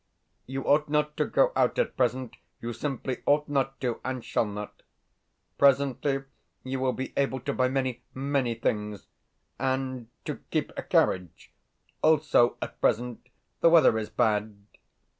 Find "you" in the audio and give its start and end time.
0.47-0.63, 2.59-2.73, 6.63-6.79